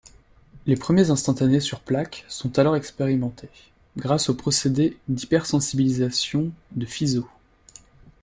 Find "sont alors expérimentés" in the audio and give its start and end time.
2.27-3.49